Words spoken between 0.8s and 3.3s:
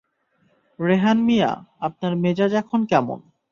রেহান মিয়া, আপনার মেজাজ এখন কেমন?